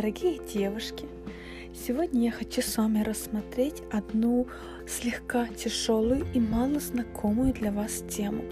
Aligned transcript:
дорогие 0.00 0.38
девушки! 0.54 1.06
Сегодня 1.74 2.26
я 2.26 2.30
хочу 2.30 2.62
с 2.62 2.76
вами 2.76 3.02
рассмотреть 3.02 3.82
одну 3.90 4.46
слегка 4.86 5.48
тяжелую 5.48 6.24
и 6.32 6.38
мало 6.38 6.78
знакомую 6.78 7.52
для 7.52 7.72
вас 7.72 8.04
тему. 8.08 8.44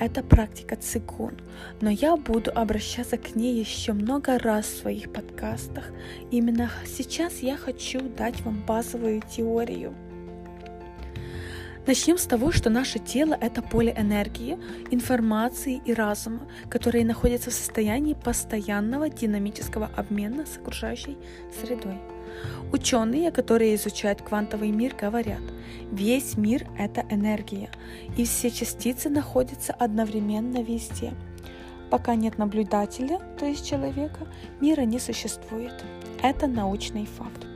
Это 0.00 0.24
практика 0.24 0.74
цигун, 0.74 1.34
но 1.80 1.88
я 1.88 2.16
буду 2.16 2.50
обращаться 2.52 3.16
к 3.16 3.36
ней 3.36 3.60
еще 3.60 3.92
много 3.92 4.40
раз 4.40 4.66
в 4.66 4.78
своих 4.80 5.12
подкастах. 5.12 5.84
Именно 6.32 6.68
сейчас 6.84 7.42
я 7.42 7.56
хочу 7.56 8.00
дать 8.00 8.40
вам 8.40 8.66
базовую 8.66 9.22
теорию– 9.30 9.94
Начнем 11.84 12.16
с 12.16 12.26
того, 12.26 12.52
что 12.52 12.70
наше 12.70 13.00
тело– 13.00 13.36
это 13.40 13.60
поле 13.60 13.92
энергии, 13.98 14.56
информации 14.92 15.82
и 15.84 15.92
разума, 15.92 16.46
которые 16.70 17.04
находятся 17.04 17.50
в 17.50 17.54
состоянии 17.54 18.14
постоянного 18.14 19.08
динамического 19.08 19.90
обмена 19.96 20.46
с 20.46 20.56
окружающей 20.58 21.18
средой. 21.60 21.98
Ученые, 22.72 23.32
которые 23.32 23.74
изучают 23.74 24.22
квантовый 24.22 24.70
мир, 24.70 24.94
говорят, 24.94 25.42
весь 25.90 26.36
мир– 26.36 26.68
это 26.78 27.04
энергия, 27.10 27.68
и 28.16 28.24
все 28.24 28.52
частицы 28.52 29.08
находятся 29.10 29.72
одновременно 29.72 30.62
везде. 30.62 31.12
Пока 31.90 32.14
нет 32.14 32.38
наблюдателя, 32.38 33.18
то 33.40 33.44
есть 33.44 33.68
человека, 33.68 34.28
мира 34.60 34.82
не 34.82 35.00
существует. 35.00 35.74
Это 36.22 36.46
научный 36.46 37.06
факт. 37.06 37.51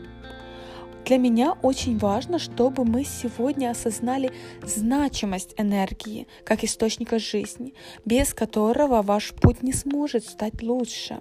Для 1.07 1.19
меня 1.19 1.57
очень 1.63 1.99
важно, 1.99 2.41
чтобы 2.41 2.85
мы 2.85 3.05
сегодня 3.05 3.71
осознали 3.71 4.33
значимость 4.65 5.55
энергии 5.57 6.27
как 6.45 6.65
источника 6.65 7.21
жизни, 7.21 7.75
без 8.05 8.35
которого 8.35 9.03
ваш 9.03 9.33
путь 9.33 9.63
не 9.63 9.73
сможет 9.73 10.25
стать 10.25 10.63
лучше. 10.63 11.21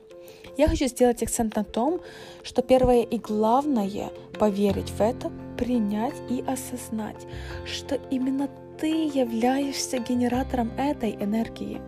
Я 0.58 0.68
хочу 0.68 0.88
сделать 0.88 1.22
акцент 1.22 1.56
на 1.56 1.64
том, 1.64 2.02
что 2.42 2.64
первое 2.64 3.04
и 3.04 3.20
главное– 3.20 4.10
поверить 4.40 4.90
в 4.90 5.02
это, 5.02 5.32
принять 5.56 6.16
и 6.32 6.44
осознать, 6.48 7.28
что 7.68 8.00
именно 8.10 8.50
ты 8.80 8.88
являешься 8.88 10.00
генератором 10.00 10.72
этой 10.80 11.12
энергии. 11.12 11.80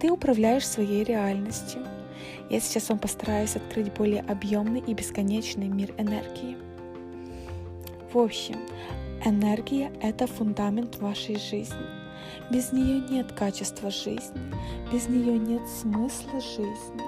Ты 0.00 0.10
управляешь 0.10 0.66
своей 0.66 1.04
реальностью. 1.04 1.80
Я 2.50 2.58
сейчас 2.58 2.88
вам 2.88 2.98
постараюсь 2.98 3.54
открыть 3.54 3.92
более 3.92 4.22
объемный 4.22 4.82
и 4.84 4.94
бесконечный 4.94 5.68
мир 5.68 5.94
энергии. 5.96 6.56
В 8.14 8.18
общем, 8.20 8.60
энергия– 9.24 9.92
это 10.00 10.28
фундамент 10.28 10.98
вашей 10.98 11.34
жизни. 11.36 11.84
Без 12.48 12.70
нее 12.70 13.00
нет 13.10 13.32
качества 13.32 13.90
жизни, 13.90 14.40
без 14.92 15.08
нее 15.08 15.36
нет 15.36 15.68
смысла 15.68 16.40
жизни, 16.40 17.02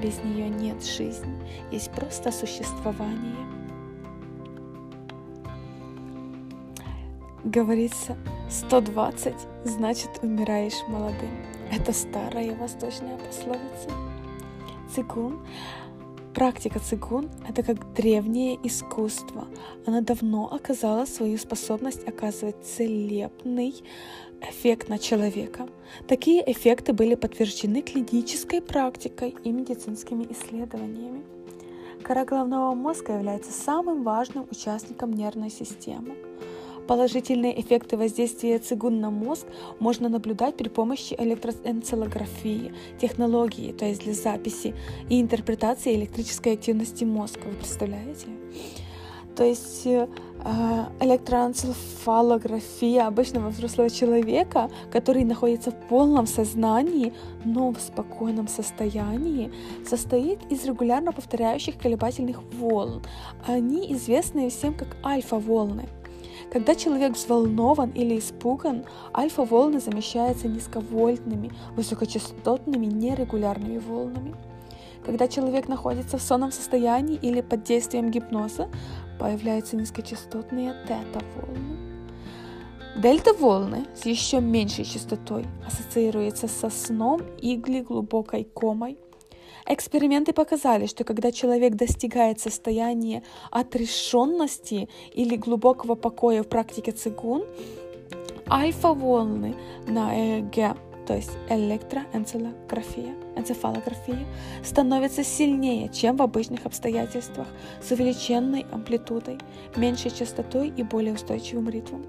без 0.00 0.22
нее 0.22 0.48
нет 0.48 0.84
жизни, 0.84 1.36
есть 1.72 1.90
просто 1.90 2.30
существование. 2.30 3.44
Говорится, 7.42 8.16
120 8.48 9.34
значит 9.64 10.10
умираешь 10.22 10.86
молодым. 10.86 11.44
Это 11.72 11.92
старая 11.92 12.54
восточная 12.54 13.18
пословица. 13.18 13.90
Цигун 14.94 15.40
Практика 16.34 16.78
цигун– 16.78 17.30
это 17.48 17.62
как 17.62 17.92
древнее 17.92 18.58
искусство. 18.62 19.46
Она 19.86 20.00
давно 20.00 20.50
оказала 20.50 21.04
свою 21.04 21.36
способность 21.36 22.08
оказывать 22.08 22.56
целебный 22.64 23.74
эффект 24.40 24.88
на 24.88 24.98
человека. 24.98 25.68
Такие 26.08 26.42
эффекты 26.50 26.94
были 26.94 27.16
подтверждены 27.16 27.82
клинической 27.82 28.62
практикой 28.62 29.36
и 29.44 29.52
медицинскими 29.52 30.26
исследованиями. 30.30 31.22
Кора 32.02 32.24
головного 32.24 32.74
мозга 32.74 33.12
является 33.12 33.52
самым 33.52 34.02
важным 34.02 34.46
участником 34.50 35.12
нервной 35.12 35.50
системы. 35.50 36.16
Положительные 36.86 37.60
эффекты 37.60 37.96
воздействия 37.96 38.58
цигун 38.58 39.00
на 39.00 39.10
мозг 39.10 39.46
можно 39.78 40.08
наблюдать 40.08 40.56
при 40.56 40.68
помощи 40.68 41.14
электроэнцелографии, 41.18 42.72
технологии, 43.00 43.72
то 43.72 43.84
есть 43.84 44.02
для 44.02 44.14
записи 44.14 44.74
и 45.08 45.20
интерпретации 45.20 45.94
электрической 45.94 46.54
активности 46.54 47.04
мозга. 47.04 47.42
Вы 47.44 47.54
представляете? 47.54 48.26
То 49.36 49.44
есть 49.44 49.86
э, 49.86 50.08
электроэнцефалография 51.00 53.06
обычного 53.06 53.48
взрослого 53.48 53.88
человека, 53.88 54.70
который 54.90 55.24
находится 55.24 55.70
в 55.70 55.88
полном 55.88 56.26
сознании, 56.26 57.14
но 57.44 57.70
в 57.70 57.80
спокойном 57.80 58.48
состоянии, 58.48 59.50
состоит 59.86 60.40
из 60.50 60.64
регулярно 60.64 61.12
повторяющих 61.12 61.78
колебательных 61.78 62.42
волн. 62.54 63.02
Они 63.46 63.92
известны 63.94 64.50
всем 64.50 64.74
как 64.74 64.98
альфа-волны. 65.02 65.88
Когда 66.52 66.74
человек 66.74 67.14
взволнован 67.14 67.92
или 67.92 68.18
испуган, 68.18 68.84
альфа-волны 69.16 69.80
замещаются 69.80 70.48
низковольтными, 70.48 71.50
высокочастотными, 71.76 72.84
нерегулярными 72.84 73.78
волнами. 73.78 74.34
Когда 75.02 75.28
человек 75.28 75.68
находится 75.68 76.18
в 76.18 76.22
сонном 76.22 76.52
состоянии 76.52 77.16
или 77.16 77.40
под 77.40 77.62
действием 77.62 78.10
гипноза, 78.10 78.68
появляются 79.18 79.76
низкочастотные 79.76 80.74
тета-волны. 80.86 81.78
Дельта-волны 82.98 83.86
с 83.94 84.04
еще 84.04 84.42
меньшей 84.42 84.84
частотой 84.84 85.46
ассоциируются 85.66 86.48
со 86.48 86.68
сном 86.68 87.22
или 87.40 87.80
глубокой 87.80 88.44
комой– 88.44 88.98
Эксперименты 89.66 90.32
показали, 90.32 90.86
что 90.86 91.04
когда 91.04 91.30
человек 91.30 91.74
достигает 91.74 92.40
состояния 92.40 93.22
отрешенности 93.50 94.88
или 95.12 95.36
глубокого 95.36 95.94
покоя 95.94 96.42
в 96.42 96.48
практике 96.48 96.92
цигун, 96.92 97.44
альфа-волны 98.50 99.54
на 99.86 100.14
ЭЭГ, 100.14 100.76
то 101.06 101.14
есть 101.14 101.30
электроэнцефалография, 101.48 103.14
энцефалография, 103.36 104.26
становятся 104.64 105.24
сильнее, 105.24 105.88
чем 105.88 106.16
в 106.16 106.22
обычных 106.22 106.66
обстоятельствах, 106.66 107.46
с 107.80 107.90
увеличенной 107.92 108.66
амплитудой, 108.72 109.38
меньшей 109.76 110.10
частотой 110.10 110.72
и 110.76 110.82
более 110.82 111.14
устойчивым 111.14 111.68
ритмом. 111.68 112.04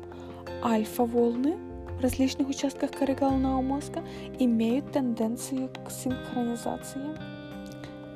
Альфа-волны 0.64 1.58
в 1.98 2.02
различных 2.02 2.50
участках 2.50 2.92
коры 2.92 3.14
головного 3.14 3.62
мозга 3.62 4.04
имеют 4.40 4.92
тенденцию 4.92 5.70
к 5.86 5.92
синхронизации 5.92 7.33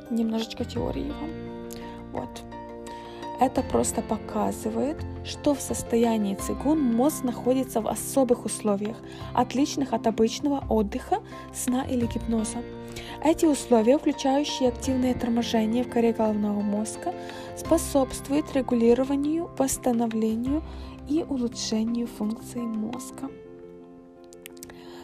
немножечко 0.09 0.65
теории 0.65 1.11
вам. 1.11 1.29
Вот. 2.11 2.29
Это 3.39 3.61
просто 3.61 4.01
показывает, 4.01 4.97
что 5.23 5.53
в 5.53 5.61
состоянии 5.61 6.33
цигун 6.33 6.81
мозг 6.81 7.23
находится 7.23 7.81
в 7.81 7.87
особых 7.87 8.45
условиях, 8.45 8.97
отличных 9.35 9.93
от 9.93 10.07
обычного 10.07 10.63
отдыха, 10.69 11.19
сна 11.53 11.85
или 11.85 12.07
гипноза. 12.07 12.63
Эти 13.23 13.45
условия, 13.45 13.99
включающие 13.99 14.69
активное 14.69 15.13
торможение 15.13 15.83
в 15.83 15.89
коре 15.89 16.13
головного 16.13 16.61
мозга, 16.61 17.13
способствуют 17.55 18.51
регулированию, 18.55 19.51
восстановлению 19.55 20.63
и 21.07 21.23
улучшению 21.27 22.07
функций 22.07 22.61
мозга. 22.61 23.29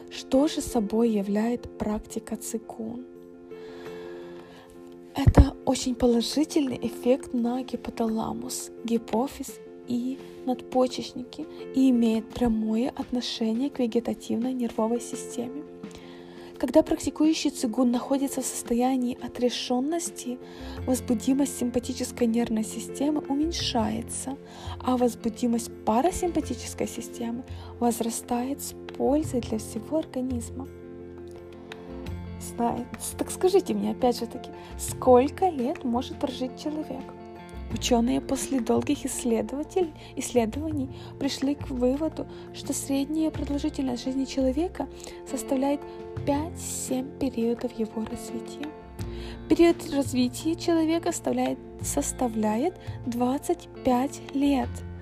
Что 0.09 0.47
же 0.47 0.61
собой 0.61 1.11
является 1.11 1.69
практика 1.69 2.35
цигун? 2.35 3.12
Очень 5.73 5.95
положительный 5.95 6.77
эффект 6.83 7.33
на 7.33 7.63
гипоталамус, 7.63 8.69
гипофиз 8.83 9.55
и 9.87 10.19
надпочечники 10.45 11.47
и 11.73 11.89
имеет 11.89 12.29
прямое 12.29 12.91
отношение 12.91 13.71
к 13.71 13.79
вегетативной 13.79 14.53
нервовой 14.53 15.01
системе. 15.01 15.63
Когда 16.59 16.83
практикующий 16.83 17.49
цигун 17.49 17.89
находится 17.89 18.43
в 18.43 18.45
состоянии 18.45 19.17
отрешенности, 19.19 20.37
возбудимость 20.85 21.57
симпатической 21.57 22.27
нервной 22.27 22.65
системы 22.65 23.23
уменьшается, 23.27 24.37
а 24.79 24.95
возбудимость 24.95 25.71
парасимпатической 25.85 26.87
системы 26.87 27.43
возрастает 27.79 28.61
с 28.61 28.75
пользой 28.95 29.41
для 29.41 29.57
всего 29.57 29.97
организма 29.97 30.67
знает. 32.55 32.87
Так 33.17 33.31
скажите 33.31 33.73
мне, 33.73 33.91
опять 33.91 34.19
же 34.19 34.25
таки, 34.25 34.49
сколько 34.77 35.49
лет 35.49 35.83
может 35.83 36.19
прожить 36.19 36.57
человек? 36.61 37.03
Ученые 37.73 38.21
после 38.21 38.59
долгих 38.59 39.05
исследований 39.05 40.89
пришли 41.19 41.55
к 41.55 41.69
выводу, 41.69 42.27
что 42.53 42.71
средняя 42.71 43.31
продолжительность 43.31 44.03
жизни 44.03 44.25
человека 44.25 44.87
составляет 45.29 45.81
5-7 46.27 47.17
периодов 47.17 47.71
его 47.73 48.05
развития. 48.05 48.67
Период 49.49 49.77
развития 49.91 50.55
человека 50.55 51.11
составляет, 51.11 51.57
составляет 51.81 52.75
25 53.07 54.35
лет– 54.35 54.69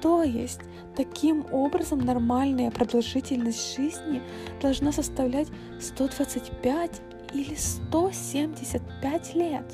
то 0.00 0.22
есть, 0.22 0.60
таким 0.96 1.46
образом 1.52 2.00
нормальная 2.00 2.70
продолжительность 2.70 3.76
жизни 3.76 4.22
должна 4.60 4.92
составлять 4.92 5.48
125 5.80 7.00
или 7.34 7.54
175 7.54 9.34
лет. 9.34 9.64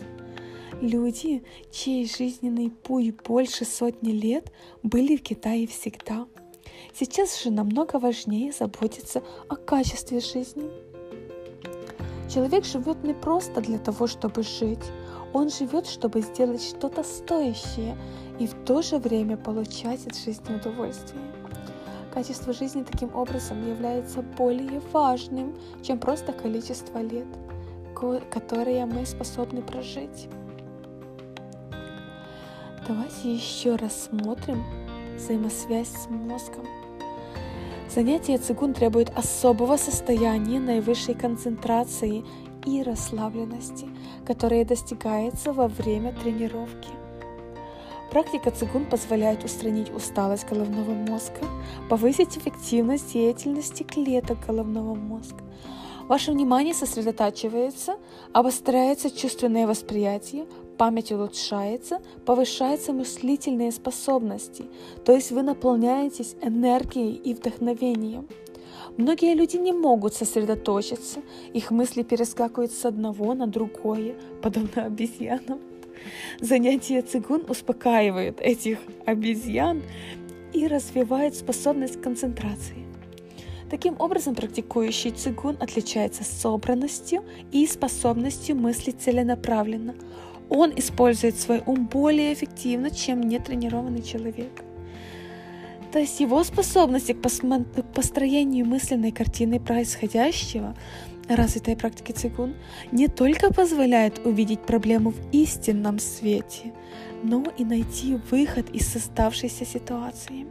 Люди, 0.81 1.43
чей 1.71 2.07
жизненный 2.07 2.71
путь 2.71 3.15
больше 3.23 3.65
сотни 3.65 4.13
лет, 4.13 4.53
были 4.83 5.17
в 5.17 5.23
Китае 5.23 5.67
всегда. 5.67 6.27
Сейчас 6.93 7.43
же 7.43 7.51
намного 7.51 7.99
важнее 7.99 8.53
заботиться 8.53 9.23
о 9.49 9.57
качестве 9.57 10.21
жизни. 10.21 10.84
Человек 12.35 12.65
живет 12.65 13.05
не 13.05 13.15
просто 13.15 13.61
для 13.61 13.79
того, 13.79 14.09
чтобы 14.09 14.43
жить. 14.43 14.83
Он 15.33 15.51
живет, 15.51 15.87
чтобы 15.87 16.21
сделать 16.21 16.65
что-то 16.65 17.05
стоящее 17.05 17.97
и 18.41 18.49
в 18.49 18.55
то 18.65 18.83
же 18.83 18.99
время 18.99 19.37
получать 19.37 20.05
от 20.09 20.17
жизни 20.17 20.57
удовольствие. 20.57 21.23
Качество 22.13 22.53
жизни 22.53 22.83
таким 22.83 23.15
образом 23.15 23.65
является 23.69 24.21
более 24.23 24.81
важным, 24.93 25.57
чем 25.81 26.01
просто 26.01 26.33
количество 26.33 26.99
лет, 26.99 27.29
которые 28.33 28.85
мы 28.87 29.07
способны 29.07 29.63
прожить. 29.63 30.29
Давайте 32.89 33.33
еще 33.33 33.77
рассмотрим 33.77 34.65
взаимосвязь 35.17 35.89
с 35.89 36.11
мозгом. 36.11 36.67
Занятие 37.95 38.39
цигун 38.39 38.75
требует 38.75 39.17
особого 39.17 39.77
состояния 39.77 40.59
наивысшей 40.59 41.15
концентрации 41.15 42.25
и 42.67 42.83
расслабленности, 42.83 43.87
которое 44.27 44.65
достигается 44.65 45.53
во 45.53 45.69
время 45.69 46.13
тренировки. 46.13 46.89
Практика 48.11 48.51
цигун 48.51 48.87
позволяет 48.87 49.45
устранить 49.45 49.95
усталость 49.95 50.49
головного 50.49 50.91
мозга, 50.91 51.39
повысить 51.89 52.37
эффективность 52.37 53.13
деятельности 53.13 53.85
клеток 53.85 54.45
головного 54.45 54.97
мозга. 54.97 55.45
Ваше 56.09 56.33
внимание 56.33 56.75
сосредотачивается, 56.75 57.97
обостряется 58.33 59.09
чувственное 59.09 59.69
восприятие, 59.69 60.47
память 60.77 61.13
улучшается, 61.13 62.01
повышаются 62.25 62.93
мыслительные 62.93 63.73
способности, 63.73 64.65
то 65.05 65.13
есть 65.13 65.31
вы 65.31 65.43
наполняетесь 65.43 66.37
энергией 66.43 67.15
и 67.15 67.35
вдохновением. 67.35 68.29
Многие 68.97 69.35
люди 69.35 69.57
не 69.57 69.73
могут 69.73 70.15
сосредоточиться, 70.15 71.21
их 71.53 71.71
мысли 71.71 72.03
перескакивают 72.03 72.73
с 72.73 72.85
одного 72.85 73.35
на 73.35 73.47
другое, 73.47 74.15
подобно 74.43 74.87
обезьянам. 74.87 75.61
Занятие 76.41 77.03
цигун 77.03 77.45
успокаивает 77.49 78.41
этих 78.41 78.79
обезьян 79.07 79.83
и 80.53 80.67
развивает 80.67 81.35
способность 81.35 82.01
концентрации. 82.01 82.85
Таким 83.71 83.97
образом, 83.99 84.35
практикующий 84.35 85.11
цигун 85.11 85.57
отличается 85.59 86.23
собранностью 86.23 87.25
и 87.51 87.67
способностью 87.67 88.55
мыслить 88.57 89.01
целенаправленно. 89.01 89.95
Он 90.51 90.73
использует 90.77 91.39
свой 91.39 91.63
ум 91.67 91.87
более 91.87 92.33
эффективно, 92.35 92.91
чем 92.91 93.21
нетренированный 93.21 94.03
человек. 94.03 94.63
То 95.93 96.01
есть 96.01 96.19
его 96.21 96.43
способности 96.43 97.13
к 97.13 97.21
построению 97.95 98.67
мысленной 98.67 99.13
картины 99.13 99.61
происходящего 99.61 100.75
развитая 101.29 101.77
практика 101.77 102.13
цигун 102.13 102.55
не 102.93 103.09
только 103.09 103.53
позволяет 103.53 104.25
увидеть 104.27 104.61
проблему 104.61 105.11
в 105.11 105.31
истинном 105.33 105.99
свете, 105.99 106.73
но 107.23 107.45
и 107.57 107.65
найти 107.65 108.19
выход 108.31 108.71
из 108.71 108.87
создавшейся 108.87 109.65
ситуации. 109.65 110.47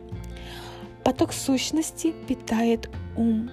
Поток 1.03 1.33
сущности 1.33 2.13
питает 2.27 2.89
ум. 3.15 3.49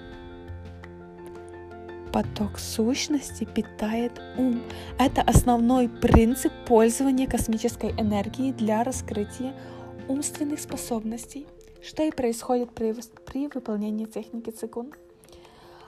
Поток 2.11 2.59
сущности 2.59 3.45
питает 3.45 4.21
ум. 4.37 4.61
Это 4.99 5.21
основной 5.21 5.87
принцип 5.87 6.51
пользования 6.67 7.25
космической 7.25 7.91
энергией 7.91 8.51
для 8.51 8.83
раскрытия 8.83 9.53
умственных 10.09 10.59
способностей, 10.59 11.47
что 11.81 12.03
и 12.03 12.11
происходит 12.11 12.71
при, 12.71 12.93
при 13.25 13.47
выполнении 13.47 14.05
техники 14.05 14.49
цигун. 14.49 14.93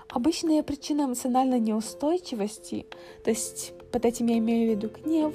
Обычная 0.10 0.64
причина 0.64 1.06
эмоциональной 1.06 1.60
неустойчивости, 1.60 2.86
то 3.24 3.30
есть 3.30 3.74
под 3.92 4.06
этим 4.06 4.28
я 4.28 4.38
имею 4.38 4.68
в 4.68 4.76
виду 4.76 4.94
гнев, 5.04 5.34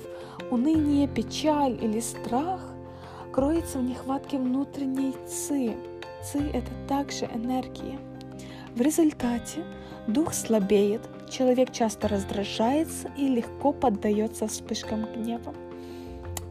уныние, 0.51 1.07
печаль 1.07 1.79
или 1.83 2.01
страх, 2.01 2.63
кроется 3.33 3.79
в 3.79 3.83
нехватке 3.83 4.39
внутренней 4.39 5.15
ци. 5.27 5.77
Ци– 6.25 6.39
это 6.55 6.71
также 6.89 7.27
энергия. 7.27 7.99
В 8.75 8.81
результате 8.81 9.65
дух 10.07 10.35
слабеет, 10.35 11.01
человек 11.29 11.73
часто 11.73 12.09
раздражается 12.09 13.11
и 13.17 13.29
легко 13.29 13.73
поддается 13.73 14.47
вспышкам 14.47 15.07
гнева. 15.13 15.55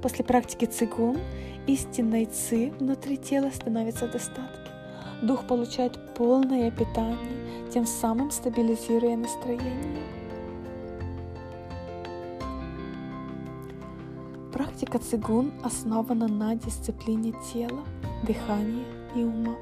После 0.02 0.26
практики 0.26 0.66
цигун 0.66 1.18
истинной 1.68 2.26
ци 2.26 2.72
внутри 2.80 3.18
тела 3.18 3.50
становится 3.54 4.08
в 4.08 4.12
достатке. 4.12 4.72
Дух 5.22 5.48
получает 5.48 5.98
полное 6.16 6.70
питание, 6.70 7.70
тем 7.72 7.86
самым 7.86 8.32
стабилизируя 8.32 9.18
настроение. 9.18 10.04
Практика 14.54 15.00
цигун 15.00 15.54
основана 15.64 16.28
на 16.28 16.56
дисциплине 16.56 17.34
тела, 17.54 17.84
дыхания 18.24 18.86
и 19.16 19.24
ума. 19.24 19.56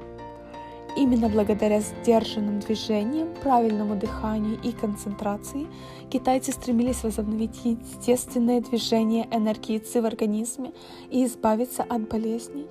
Именно 0.96 1.28
благодаря 1.28 1.80
сдержанным 1.80 2.58
движениям, 2.60 3.34
правильному 3.42 3.96
дыханию 3.96 4.58
и 4.62 4.72
концентрации 4.72 5.66
китайцы 6.10 6.52
стремились 6.52 7.04
возобновить 7.04 7.64
естественное 7.64 8.62
движение 8.62 9.28
энергии 9.30 9.78
ци 9.78 10.00
в 10.00 10.06
организме 10.06 10.72
и 11.10 11.26
избавиться 11.26 11.82
от 11.82 12.08
болезней. 12.08 12.66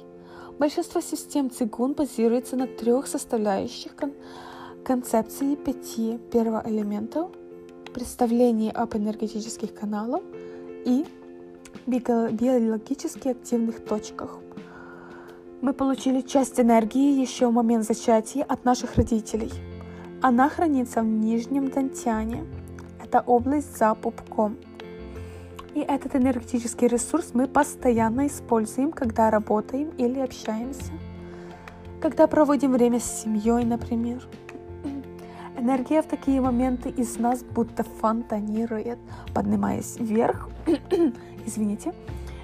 Большинство 0.57 1.01
систем 1.01 1.51
цигун 1.51 1.93
базируется 1.93 2.55
на 2.55 2.65
трех 2.65 3.05
составляющих 3.05 3.95
концепции 4.83 5.55
пяти 5.55 6.17
первоэлементов, 6.31 7.29
представлении 7.93 8.71
об 8.71 8.95
энергетических 8.95 9.73
каналах 9.73 10.23
и 10.85 11.05
биологически 11.85 13.27
активных 13.27 13.85
точках. 13.85 14.39
Мы 15.65 15.73
получили 15.73 16.21
часть 16.21 16.59
энергии 16.59 17.19
еще 17.19 17.47
в 17.47 17.51
момент 17.51 17.85
зачатия 17.85 18.43
от 18.43 18.65
наших 18.65 18.97
родителей. 18.97 19.51
Она 20.21 20.47
хранится 20.47 21.01
в 21.01 21.05
нижнем 21.05 21.71
дантяне. 21.71 22.45
Это 23.03 23.21
область 23.21 23.75
за 23.75 23.95
пупком. 23.95 24.57
И 25.73 25.79
этот 25.79 26.15
энергетический 26.15 26.87
ресурс 26.87 27.31
мы 27.33 27.47
постоянно 27.47 28.27
используем, 28.27 28.91
когда 28.91 29.31
работаем 29.31 29.89
или 29.97 30.19
общаемся. 30.19 30.91
Когда 31.99 32.27
проводим 32.27 32.71
время 32.73 32.99
с 32.99 33.23
семьей, 33.23 33.65
например. 33.65 34.21
Энергия 35.57 36.03
в 36.03 36.05
такие 36.05 36.41
моменты 36.41 36.89
из 36.89 37.17
нас 37.17 37.43
будто 37.43 37.83
фонтанирует, 37.83 38.99
поднимаясь 39.33 39.95
вверх, 39.97 40.47
извините, 41.47 41.91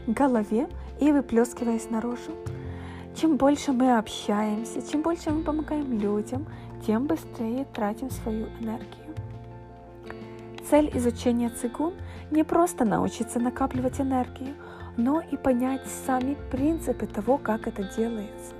к 0.08 0.10
голове 0.10 0.68
и 1.00 1.12
выплескиваясь 1.12 1.92
наружу. 1.92 2.32
Чем 3.15 3.38
больше 3.38 3.72
мы 3.74 3.98
общаемся, 3.98 4.82
чем 4.82 5.01
больше 5.01 5.32
мы 5.32 5.44
помогаем 5.44 6.00
людям, 6.00 6.48
тем 6.86 7.08
быстрее 7.08 7.65
тратим 7.65 8.10
свою 8.10 8.48
энергию. 8.60 9.15
Цель 10.70 10.89
изучения 10.94 11.50
цигун 11.50 11.94
не 12.32 12.44
просто 12.44 12.86
научиться 12.86 13.39
накапливать 13.39 14.00
энергию, 14.00 14.56
но 14.96 15.22
и 15.22 15.36
понять 15.36 15.82
сами 16.06 16.38
принципы 16.50 17.06
того, 17.06 17.38
как 17.38 17.68
это 17.68 17.84
делается. 17.84 18.53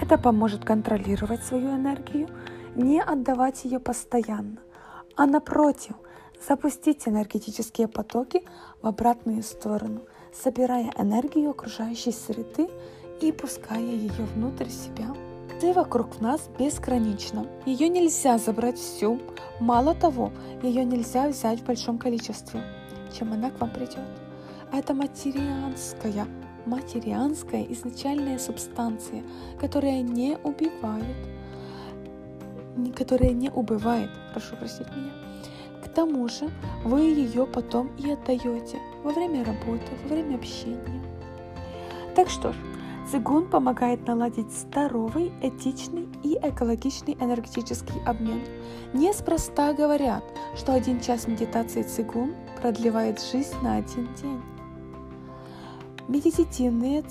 Это 0.00 0.18
поможет 0.18 0.64
контролировать 0.64 1.42
свою 1.42 1.70
энергию, 1.70 2.28
не 2.74 3.00
отдавать 3.00 3.64
ее 3.64 3.78
постоянно, 3.78 4.58
а 5.16 5.26
напротив, 5.26 5.94
запустить 6.46 7.06
энергетические 7.06 7.88
потоки 7.88 8.42
в 8.82 8.86
обратную 8.86 9.42
сторону, 9.42 10.00
собирая 10.32 10.92
энергию 10.98 11.50
окружающей 11.50 12.12
среды 12.12 12.68
и 13.22 13.32
пуская 13.32 13.78
ее 13.80 14.24
внутрь 14.34 14.68
себя. 14.68 15.14
Ты 15.60 15.72
вокруг 15.72 16.20
нас 16.20 16.50
безгранична. 16.58 17.46
Ее 17.66 17.88
нельзя 17.88 18.36
забрать 18.36 18.78
всю. 18.78 19.20
Мало 19.60 19.94
того, 19.94 20.32
ее 20.62 20.84
нельзя 20.84 21.28
взять 21.28 21.60
в 21.60 21.64
большом 21.64 21.98
количестве, 21.98 22.62
чем 23.16 23.32
она 23.32 23.50
к 23.50 23.60
вам 23.60 23.70
придет. 23.70 24.00
Это 24.72 24.92
материанская, 24.92 26.26
материанская 26.66 27.64
изначальная 27.70 28.38
субстанция, 28.38 29.22
которая 29.60 30.02
не 30.02 30.36
убивает, 30.42 31.16
которая 32.96 33.30
не 33.30 33.50
убывает, 33.50 34.10
прошу 34.32 34.56
простить 34.56 34.88
меня. 34.96 35.12
К 35.84 35.88
тому 35.88 36.26
же 36.28 36.50
вы 36.84 37.02
ее 37.02 37.46
потом 37.46 37.94
и 37.98 38.10
отдаете 38.10 38.78
во 39.04 39.12
время 39.12 39.44
работы, 39.44 39.92
во 40.02 40.08
время 40.08 40.36
общения. 40.36 41.02
Так 42.16 42.28
что 42.28 42.52
ж, 42.52 42.56
цигун 43.12 43.46
помогает 43.46 44.06
наладить 44.06 44.50
здоровый, 44.50 45.32
этичный 45.42 46.08
и 46.22 46.38
экологичный 46.40 47.12
энергетический 47.20 48.02
обмен. 48.06 48.40
Неспроста 48.94 49.74
говорят, 49.74 50.24
что 50.56 50.72
один 50.72 50.98
час 50.98 51.28
медитации 51.28 51.82
цигун 51.82 52.34
продлевает 52.62 53.20
жизнь 53.20 53.54
на 53.62 53.76
один 53.76 54.08
день. 54.14 54.40
Медитативные 56.08 57.02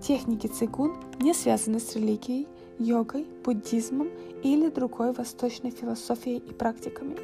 техники 0.00 0.46
цигун 0.46 0.96
не 1.20 1.34
связаны 1.34 1.80
с 1.80 1.96
религией, 1.96 2.48
йогой, 2.78 3.26
буддизмом 3.44 4.08
или 4.42 4.70
другой 4.70 5.12
восточной 5.12 5.70
философией 5.70 6.38
и 6.38 6.54
практиками. 6.54 7.16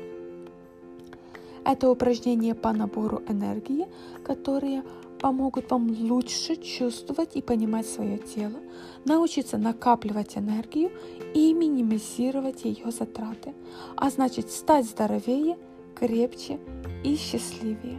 Это 1.64 1.90
упражнения 1.90 2.54
по 2.54 2.72
набору 2.72 3.22
энергии, 3.26 3.86
которые 4.22 4.82
помогут 5.18 5.70
вам 5.70 5.90
лучше 5.90 6.56
чувствовать 6.56 7.36
и 7.36 7.42
понимать 7.42 7.86
свое 7.86 8.18
тело, 8.18 8.58
научиться 9.04 9.58
накапливать 9.58 10.38
энергию 10.38 10.90
и 11.34 11.52
минимизировать 11.52 12.64
ее 12.64 12.90
затраты, 12.90 13.54
а 13.96 14.10
значит 14.10 14.50
стать 14.50 14.86
здоровее, 14.86 15.58
крепче 15.94 16.58
и 17.04 17.16
счастливее. 17.16 17.98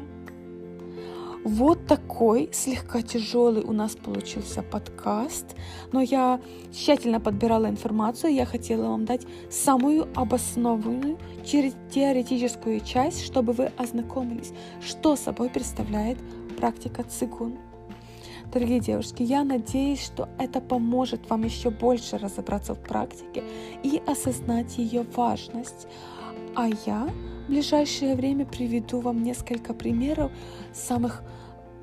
Вот 1.45 1.87
такой 1.87 2.49
слегка 2.51 3.01
тяжелый 3.01 3.63
у 3.63 3.71
нас 3.71 3.95
получился 3.95 4.61
подкаст, 4.61 5.55
но 5.93 6.01
я 6.01 6.41
тщательно 6.73 7.21
подбирала 7.21 7.67
информацию, 7.67 8.33
я 8.33 8.45
хотела 8.45 8.89
вам 8.89 9.05
дать 9.05 9.25
самую 9.49 10.09
обоснованную 10.15 11.17
теоретическую 11.45 12.81
часть, 12.81 13.25
чтобы 13.25 13.53
вы 13.53 13.71
ознакомились, 13.77 14.51
что 14.81 15.15
собой 15.15 15.49
представляет 15.49 16.17
практика 16.59 17.03
цигун. 17.03 17.57
Дорогие 18.51 18.79
девушки, 18.79 19.23
я 19.23 19.43
надеюсь, 19.43 20.03
что 20.03 20.27
это 20.37 20.59
поможет 20.59 21.29
вам 21.29 21.43
еще 21.43 21.69
больше 21.69 22.17
разобраться 22.17 22.73
в 22.73 22.79
практике 22.79 23.43
и 23.83 24.01
осознать 24.05 24.77
ее 24.77 25.05
важность. 25.15 25.87
А 26.55 26.67
я 26.85 27.07
в 27.45 27.49
ближайшее 27.49 28.15
время 28.15 28.45
приведу 28.45 28.99
вам 28.99 29.23
несколько 29.23 29.73
примеров 29.73 30.31
самых 30.73 31.23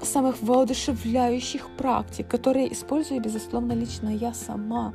самых 0.02 0.42
воодушевляющих 0.42 1.70
практик, 1.78 2.28
которые 2.28 2.70
использую, 2.70 3.22
безусловно, 3.22 3.72
лично 3.72 4.10
я 4.10 4.34
сама. 4.34 4.92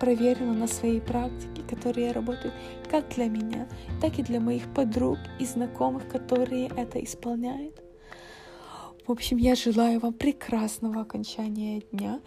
Проверила 0.00 0.52
на 0.52 0.66
своей 0.66 1.00
практике, 1.00 1.62
которые 1.68 2.10
работают 2.10 2.54
как 2.90 3.08
для 3.14 3.26
меня, 3.26 3.68
так 4.00 4.18
и 4.18 4.24
для 4.24 4.40
моих 4.40 4.64
подруг 4.74 5.18
и 5.38 5.44
знакомых, 5.44 6.08
которые 6.08 6.66
это 6.76 6.98
исполняют. 7.04 7.79
В 9.10 9.12
общем, 9.12 9.38
я 9.38 9.56
желаю 9.56 9.98
вам 9.98 10.12
прекрасного 10.12 11.00
окончания 11.00 11.82
дня. 11.90 12.20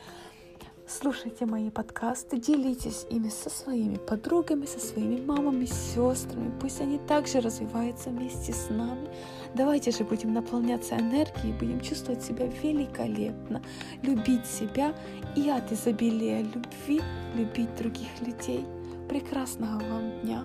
Слушайте 0.85 1.45
мои 1.45 1.69
подкасты, 1.69 2.37
делитесь 2.37 3.05
ими 3.09 3.29
со 3.29 3.49
своими 3.49 3.95
подругами, 3.95 4.65
со 4.65 4.81
своими 4.81 5.21
мамами, 5.21 5.63
сестрами. 5.63 6.51
Пусть 6.59 6.81
они 6.81 6.97
также 7.07 7.39
развиваются 7.39 8.09
вместе 8.09 8.51
с 8.51 8.69
нами. 8.69 9.07
Давайте 9.55 9.91
же 9.91 10.03
будем 10.03 10.33
наполняться 10.33 10.97
энергией, 10.97 11.53
будем 11.57 11.79
чувствовать 11.79 12.21
себя 12.21 12.47
великолепно, 12.61 13.63
любить 14.01 14.45
себя 14.45 14.93
и 15.37 15.49
от 15.49 15.71
изобилия 15.71 16.41
любви 16.41 17.01
любить 17.33 17.73
других 17.77 18.09
людей. 18.19 18.65
Прекрасного 19.07 19.79
вам 19.79 20.19
дня! 20.21 20.43